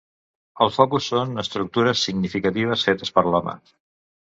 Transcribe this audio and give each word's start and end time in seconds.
El 0.65 0.71
focus 0.77 1.09
són 1.11 1.43
estructures 1.43 2.07
significatives 2.09 2.89
fetes 2.91 3.17
per 3.19 3.27
l'home. 3.31 3.57